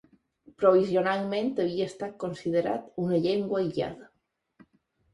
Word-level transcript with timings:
Provisionalment 0.61 1.51
havia 1.65 1.87
estat 1.91 2.17
considerat 2.25 2.91
una 3.07 3.23
llengua 3.29 3.63
aïllada. 3.65 4.13